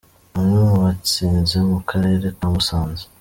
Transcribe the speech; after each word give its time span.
Umwe 0.37 0.57
mu 0.67 0.77
batsinze 0.83 1.57
mu 1.69 1.79
karere 1.89 2.25
ka 2.37 2.45
Musanze. 2.53 3.03